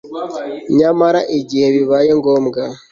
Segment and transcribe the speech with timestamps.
[0.77, 2.61] Nyamara igihe bibaye ngombwa